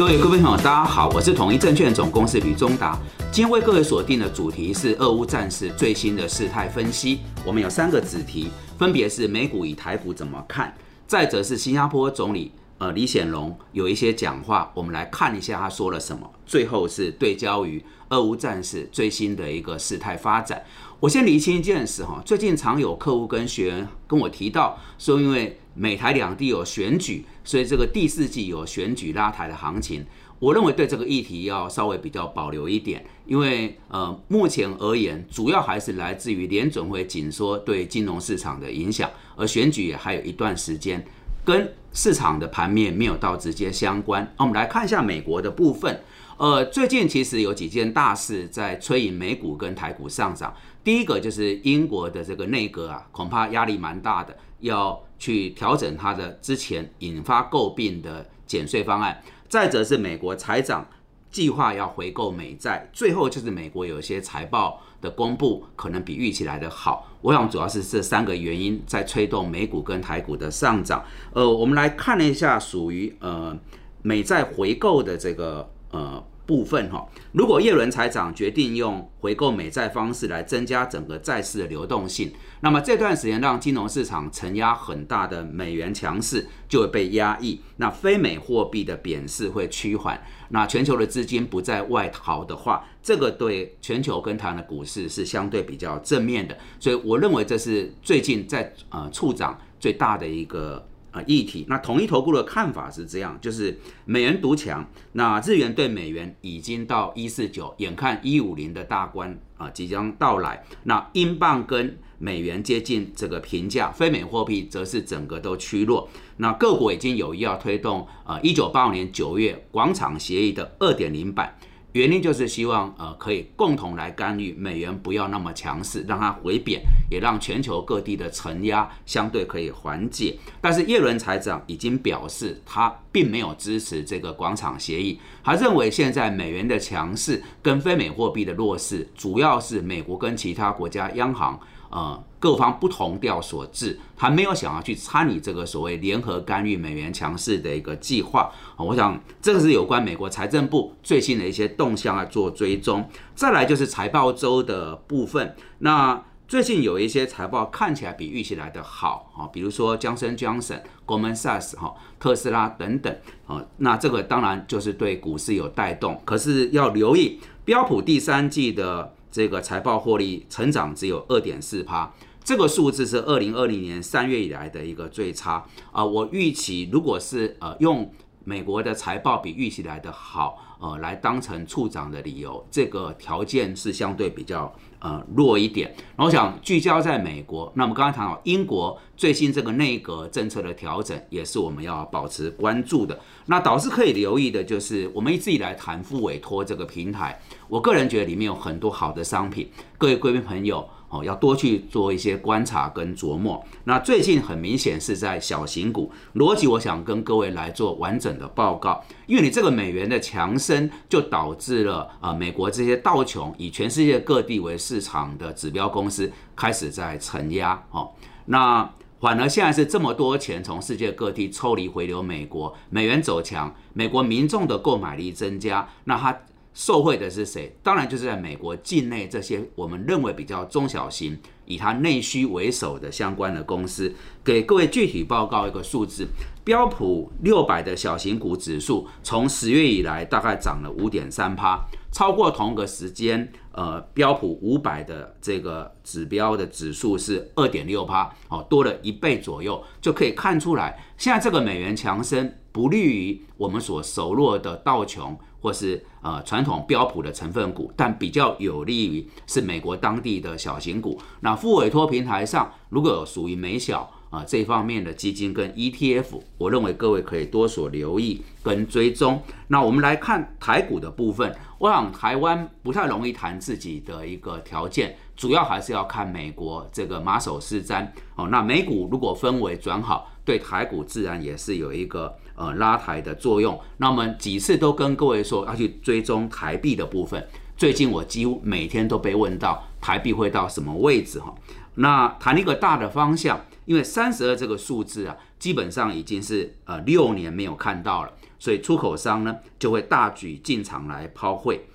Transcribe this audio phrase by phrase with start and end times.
[0.00, 2.98] 各位各位朋友，大家好，我是统一证券总公司吕中达。
[3.30, 7.20] 今天为各位锁定的主题是俄乌战事最新的事态分析。
[7.44, 10.74] 我们有三个子题，分别是美股与台股怎么看，
[11.06, 12.50] 再者是新加坡总理
[12.80, 16.28] 呃李显龙有一些讲话，我们来看一下他说了什么。
[16.46, 20.64] 最后是对焦于俄乌战事最新的一个事态发展。
[20.98, 30.06] 我先理清一件事哈，最近常有客户跟学员跟我提到说，因为美台两地有选举，所以这个第四季有选举拉抬的行情。
[30.38, 41.04] 我认为对这个议题要稍微比较保留一点，因为呃，目前而言，主要还是来自于联准会紧缩对金融市场的影响，而选举也还有一段时间，
[41.44, 44.32] 跟市场的盘面没有到直接相关。
[44.36, 46.00] 我们来看一下美国的部分，
[46.36, 50.54] 呃，最近其实有几件大事在催引美股跟台股上涨。
[50.82, 59.22] 第一个就是英国的这个内阁啊，恐怕压力蛮大的，要去调整它的之前引发诟病的减税方案。
[59.48, 60.86] 再者是美国财长
[61.30, 67.08] 计划要回购美债，最后就是美国有些财报的公布可能比预期来的好。
[67.20, 71.04] 我想主要是这三个原因在推动美股跟台股的上涨。
[71.32, 73.56] 呃，我们来看了一下属于呃
[74.02, 76.22] 美债回购的这个呃。
[76.50, 100.89] 部分哈，如果叶伦财长决定用回购美债方式来增加整个债市的流动性，那么这段时间让金融市场承压很大的美元强势就会被压抑，那非美货币的贬势会趋缓，那全球的资金不再外逃的话，这个对全球跟台湾的股市是相对比较正面的，所以我认为这是最近在呃处长最大的一个。
[101.10, 101.64] 啊，议题。
[101.68, 110.64] 那统一投顾的看法是这样，就是美元独强，那日元对美元已经到一四九，眼看一五零的大关啊即将到来。
[110.84, 116.08] 那英镑跟美元接近这个平价，非美货币则是整个都趋弱。
[116.36, 121.56] 那各国已经有意要推动啊，一九八五年九月广场协议的二点零版。
[121.92, 130.38] 原因就是希望，呃，可以共同来干预美元不要那么强势，让它回贬，也让全球各地的承压相对可以缓解。
[130.60, 141.58] 但是耶伦财长已经表示，他并没有支持这个广场协议，他认为现在美元的强势跟非美货币的弱势，主要是美国跟其他国家央行。
[141.90, 148.50] 呃，各方不同调所致，他没有想要去参与这个所谓联合干预美元强势的一个计划。
[148.78, 153.06] 我想这个是有关美国财政部最新的一些动向来做追踪。
[153.34, 163.14] 再来就是财报周的部分，那最近有一些财报看起来比预期来的好啊，比如说江森、江省、国门 SaaS 哈、特斯拉等等
[163.46, 166.18] 啊，那这个当然就是对股市有带动。
[166.24, 169.12] 可是要留意标普第三季的。
[169.32, 172.12] 这个财报获利成长只有二点四趴，
[172.50, 176.04] 这个数字是二零二零年三月以来的一个最差啊！
[176.04, 178.12] 我预期如果是呃用
[178.42, 184.74] 美国的财报比预期来的好，呃来当成处长的理由，这个条件是相对比较。
[185.02, 185.94] 呃，弱一点。
[186.16, 187.72] 我想聚焦在美国。
[187.74, 193.18] 那么刚刚谈到英国最新这个内阁政策的调整，也是我们要保持关注的。
[193.46, 199.70] 那导师可以留意的就是，我们一直以来谈副委托这个平台，我个人觉得里面有很多好的商品。
[199.96, 200.86] 各位贵宾朋友。
[201.10, 203.62] 哦，要多去做一些观察跟琢磨。
[203.84, 209.04] 那最近很明显是在小型股逻辑，我想跟各位来做完整的报告。
[209.26, 217.82] 因为你这个美元的强升，就导致了啊，美国这些道琼以全世界各地为市场的指标公司开始在承压。
[217.90, 218.10] 哦，
[218.46, 218.88] 那
[219.18, 226.38] 反而现在是这么多钱从世界各地抽离回流美国，美元走强，美国民众的购买力增加，那它。
[226.72, 227.76] 受贿的是谁？
[227.82, 234.14] 当然就是在美国境内这些我们认为比较中小型、以它内需为首的相关的公司。
[234.44, 236.26] 给各位具体报告一个数字：
[236.64, 255.38] 标普六百的小型股指数从十月以来大概涨了五点三趴，超过同个时间，呃，标普五百的这个指标的指数是二点六趴，哦，多了一倍左右，就可以看出来，现在这个美元强升不利于我们所熟络的道琼。
[255.62, 261.20] 或是呃传统标普的成分股，但比较有利于是美国当地的小型股。
[261.40, 269.42] 那副委托平台上如果有属于美小啊这方面的基金跟 ETF，我认为各位可以多所留意跟追踪。
[269.68, 278.48] 那我们来看台股的部分，我想台湾不太容易谈自己的一个条件，主要还是要看美国这个马首是瞻哦。
[278.48, 282.34] 那美股如果氛围转好，对台股自然也是有一个。
[282.60, 283.80] 呃，拉抬的作用。
[283.96, 287.42] 那么几次都跟各位说要去追踪台币的部分。
[287.74, 291.54] 最近我几乎每天都被问到台币会到什么位置哈。
[291.94, 301.86] 那谈一个大的方向，因为三十二这个数字啊，基本上已经是呃六年没有看到了，所以出口商呢就会大举进场来抛汇。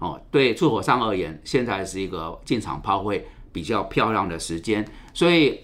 [0.00, 5.60] 哦，对出口商而言，现在是一个进场抛汇比较漂亮的时间，所以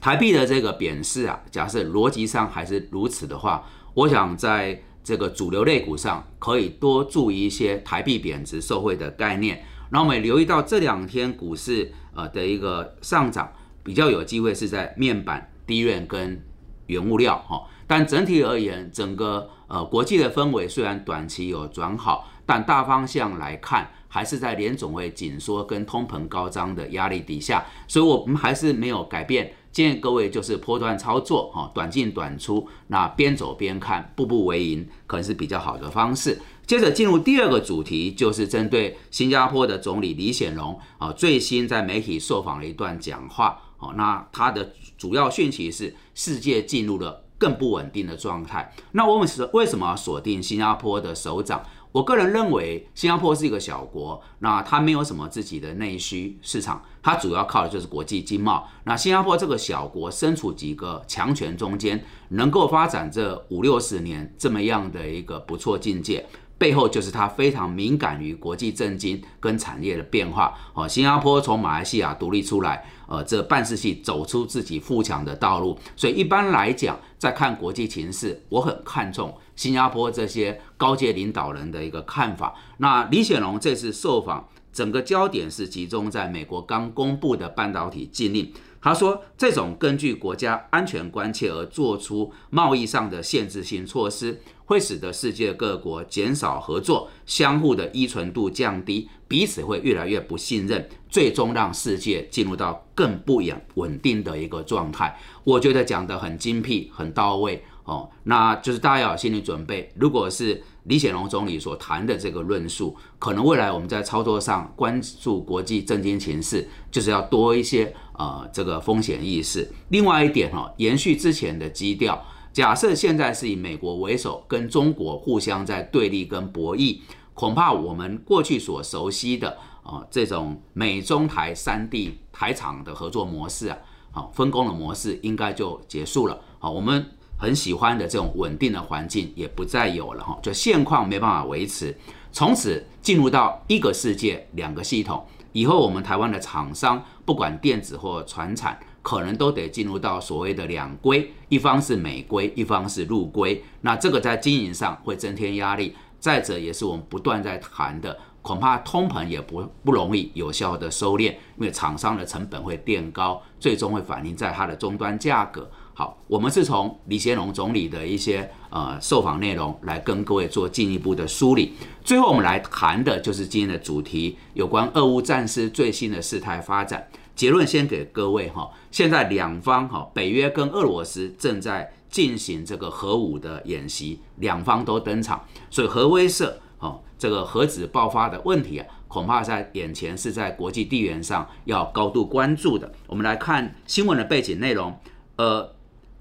[0.00, 3.64] 台币的这个贬势啊，假设逻辑上还是如此的话，
[3.94, 9.64] 我想在这个主流类股上可以多注意一些台币贬值受惠的概念。
[9.90, 13.52] 然后我们留意到这两天股市呃的一个上涨，
[13.82, 16.44] 比较有机会是在面板、低院跟
[16.86, 17.64] 原物料哈。
[17.86, 22.28] 但整体而言，整个呃国际的氛围虽然短期有转好。
[22.48, 29.52] 但大方向来看，还是在联总会紧缩跟通膨高涨的压力底下，所以我们还是没有改变。
[29.76, 36.40] 建议各位就是波段操作，哈，短进短出，那边走边看，步步为营，可能是比较好的方式。
[36.66, 48.72] 接着进入第二个主题，就是针对新加坡的总理李显龙啊，最新在媒体受访的一段讲话，哦，那他的主要讯息是世界进入了更不稳定的状态。
[48.92, 51.62] 那我们是为什么要锁定新加坡的首长？
[51.96, 58.68] 我个人认为，新加坡是一个小国，那它没有什么自己的内需市场，它主要靠的就是国际经贸。
[58.84, 66.26] 那新加坡这个小国身处几个强权中间，能够发展这五六十年这么样的一个不错境界。
[66.58, 70.54] 背后就是它非常敏感于国际政经跟产业的变化。
[70.74, 75.78] 哦，新加坡从马来西亚独立出来，呃，这办事系走出自己富强的道路。
[75.96, 82.54] 所以一般来讲，在看国际情势，我很看重新加坡这些高阶领导人的一个看法。
[82.78, 88.52] 那李显龙这次受访，整个焦点是集中在美国刚公布的半导体禁令。
[88.80, 94.40] 他说，这种根据国家安全关切而做出贸易上的限制性措施。
[94.68, 105.16] 会使得世界各国减少合作，相互的依存度降低，彼此会越来越不信任，最终让世界进入到更不稳稳定的一个状态。
[105.44, 108.10] 我觉得讲得很精辟，很到位哦。
[108.24, 119.66] 那就是大家要有心理准备，如果是李显龙总理所谈的这个论述，可能未来我们在操作上关注国际政经情势，就是要多一些呃这个风险意识。
[119.88, 122.22] 另外一点哈，延续之前的基调。
[122.52, 127.00] 假设现在是以美国为首，跟中国互相在对立跟博弈，
[127.34, 133.76] 恐怕我们过去所熟悉的啊这种美中台三地台厂的合作模式啊，
[134.10, 136.40] 好分工的模式应该就结束了。
[136.58, 137.04] 好，我们
[137.36, 141.96] 很喜欢的这种稳定的环境也不再有了哈，就现况没办法维持，
[142.32, 148.78] 从此进入到一个世界两个系统，以后我们台湾的厂商不管电子或船产。
[149.06, 153.62] 可能都得进入到所谓的两规，一方是美规，一方是陆规。
[153.82, 155.94] 那这个在经营上会增添压力。
[156.18, 165.70] 再者，也是我们不断在谈的，恐怕通膨也不不容易有效的收敛，因为厂商的成本会垫高，最终会反映在它的终端价格。
[165.98, 171.72] 好，我们是从李贤龙总理的一些呃受访内容来跟各位做进一步的梳理。
[172.04, 177.08] 最后，我们来谈的就是今天的主题，有关俄乌战事最新的事态发展。
[177.34, 192.92] 结论先给各位哈，现在两方哈，北约跟俄罗斯正在进行这个核武的演习，两方都登场，所以核威慑哈，这个核子爆发的问题啊，恐怕在眼前是在国际地缘上要高度关注的。
[193.06, 194.94] 我们来看新闻的背景内容，
[195.36, 195.74] 呃，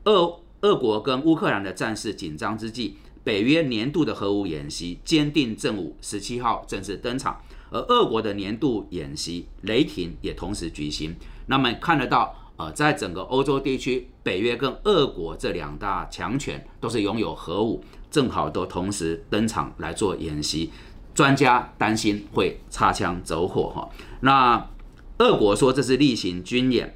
[0.05, 7.41] 俄俄国跟乌克兰的战事紧张之际，北约年度的核武演习坚定正午十七号正式登场。
[7.71, 11.15] 而俄国的年度演习雷霆也同时举行。
[11.47, 20.71] 那么看得到，呃，在整个欧洲地区，北约跟俄国这两大强权都是拥有核武，正好都同时登场来做演习。
[21.15, 23.89] 专家担心会擦枪走火哈。
[24.21, 24.69] 那
[25.17, 26.95] 俄国说这是例行军演，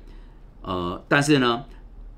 [0.62, 1.66] 呃，但是呢，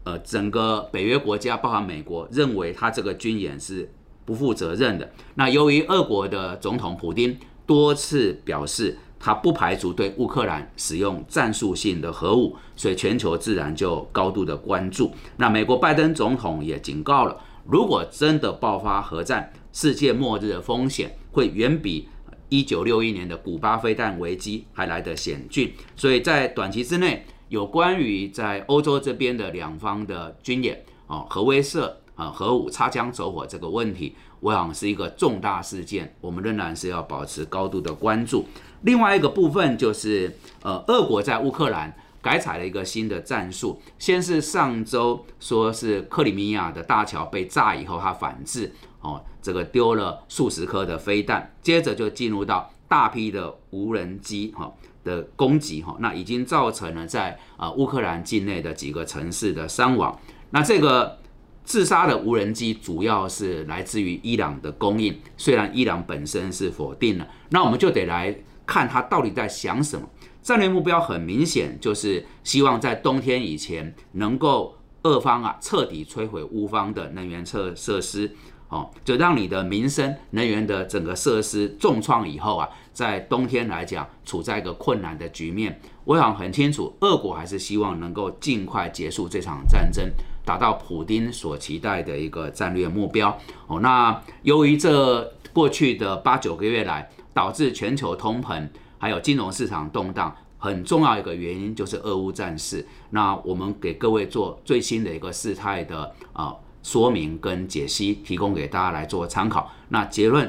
[0.04, 3.92] 呃，整个北约国家，包括美国，认为他这个军演是
[4.26, 5.12] 不负责任的。
[5.36, 7.38] 那由于俄国的总统普京。
[7.68, 15.14] 多次表示，他不排除对乌克兰使用战术性的核武，所以全球自然就高度的关注。
[15.38, 22.10] 那美国拜登总统也警告了，如果真的爆发核战，世界末日的风险会远比
[22.50, 25.72] 一九六一年的古巴飞弹危机还来得险峻。
[25.96, 34.16] 所以在短期之内，有关于在欧洲这边的两方的军演，哦，核威慑啊，核武擦枪走火这个问题。
[34.40, 38.46] 我想是一个重大事件，我们仍然是要保持高度的关注。
[38.84, 43.82] 另外一个部分就是，呃，俄国在乌克兰改采了一个新的战术。
[44.00, 51.54] 先是上周说是克里米亚的大桥被炸以后，它反制，哦，这个丢了数十颗的飞弹。
[51.62, 60.20] 接着就进入到大批的无人机，哈，的攻击哈，那已经造成了在啊乌克兰境内的几个城市的伤亡。
[60.52, 61.20] 那这个
[61.64, 70.10] 自杀的无人机主要是来自于伊朗的供应，虽然伊朗本身是否定了，那我们就得来看他到底在想什么。
[70.42, 78.36] 战略目标很明显，就是希望在冬天以前能够俄方啊彻底摧毁乌方的能源设设施。
[78.72, 85.78] 哦，就让你的民生能源的整个设施重创以后啊，在冬天来讲处在一个困难的局面。
[86.06, 90.10] 我想很清楚，俄国还是希望能够尽快结束这场战争，
[90.46, 93.38] 达到普京所期待的一个战略目标。
[93.68, 102.88] 哦，那由于这过去的八九个月来，导致全球通膨，还有金融市场动荡，很重要一个原因就是俄乌战事。
[103.10, 106.56] 那我们给各位做最新的一个事态的啊。
[106.84, 109.72] 说明跟解析提供给大家来做参考。
[109.90, 110.46] 那结论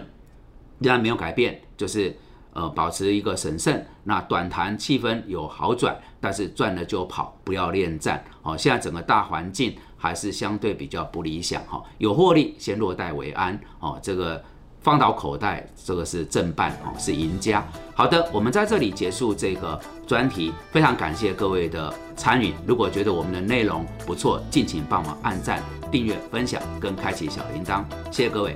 [0.78, 2.16] 仍然没有改变，就是
[2.52, 3.86] 呃保持一个审慎。
[4.04, 8.24] 那短谈气氛有好转，但是赚了就跑，不要恋战。
[8.42, 11.62] 哦，现在整个大环境还是相对比较不理想。
[11.64, 13.60] 哈，有获利先落袋为安。
[13.80, 14.42] 哦，这个。
[14.82, 17.64] 放倒口袋，这个是正办哦，是赢家。
[17.94, 19.80] 好的，我们在这里结束这个
[20.12, 22.52] 专题，非常感谢各位的参与。
[22.66, 28.54] 如果觉得我们的内容不错，敬请帮忙按赞、订阅、分享跟开启小铃铛，谢谢各位。